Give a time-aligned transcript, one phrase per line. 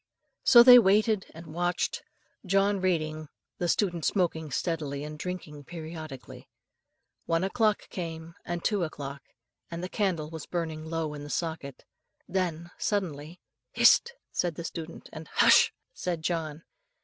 [0.43, 2.01] So they waited and watched,
[2.43, 3.27] John reading,
[3.59, 6.49] the student smoking steadily and drinking periodically.
[7.27, 9.21] One o'clock came, and two o'clock,
[9.69, 11.85] and the candle was burning low in the socket,
[12.25, 13.41] when suddenly,
[13.73, 16.63] "Hist!" said the student, and "Hush!" said John.